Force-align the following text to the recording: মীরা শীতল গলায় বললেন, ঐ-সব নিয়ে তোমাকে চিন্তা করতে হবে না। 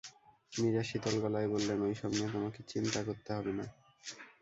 মীরা 0.53 0.83
শীতল 0.83 1.15
গলায় 1.19 1.49
বললেন, 1.49 1.77
ঐ-সব 1.83 2.11
নিয়ে 2.11 2.29
তোমাকে 2.31 2.59
চিন্তা 2.67 2.99
করতে 3.03 3.29
হবে 3.33 3.51
না। 3.53 3.65